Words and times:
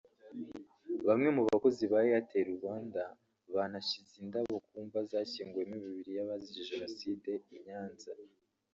Bamwe 1.07 1.29
mu 1.35 1.41
bakozi 1.49 1.83
ba 1.91 1.99
Airtel 2.03 2.47
Rwanda 2.57 3.03
banashyize 3.55 4.13
indabo 4.23 4.55
ku 4.67 4.75
mva 4.85 4.99
zishyinguyemo 5.11 5.73
imibiri 5.79 6.11
y'abazize 6.17 6.69
Jenoside 6.71 7.31
i 7.55 7.57
Nyanza 7.65 8.11